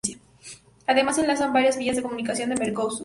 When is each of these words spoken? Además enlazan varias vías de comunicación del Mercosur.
Además 0.87 1.19
enlazan 1.19 1.53
varias 1.53 1.77
vías 1.77 1.95
de 1.95 2.01
comunicación 2.01 2.49
del 2.49 2.57
Mercosur. 2.57 2.99